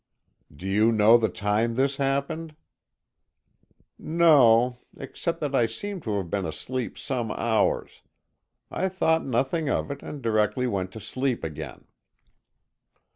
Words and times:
"Do 0.51 0.65
you 0.67 0.91
know 0.91 1.15
the 1.15 1.29
time 1.29 1.75
this 1.75 1.97
happened?" 1.97 2.55
"No, 3.99 4.79
except 4.97 5.39
that 5.41 5.53
I 5.53 5.67
seemed 5.67 6.01
to 6.01 6.17
have 6.17 6.27
been 6.31 6.43
asleep 6.47 6.97
some 6.97 7.29
hours. 7.29 8.01
I 8.71 8.89
thought 8.89 9.23
nothing 9.23 9.69
of 9.69 9.91
it, 9.91 10.01
and 10.01 10.19
directly 10.19 10.65
went 10.65 10.91
to 10.93 10.99
sleep 10.99 11.43
again." 11.43 11.85